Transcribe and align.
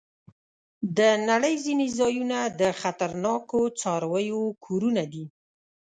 د 0.97 0.99
نړۍ 1.29 1.55
ځینې 1.65 1.87
ځایونه 1.99 2.39
د 2.59 2.61
خطرناکو 2.81 3.59
څارويو 3.79 4.41
کورونه 4.65 5.03
دي. 5.13 5.25